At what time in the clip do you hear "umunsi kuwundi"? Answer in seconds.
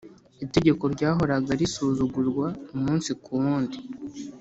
2.75-3.77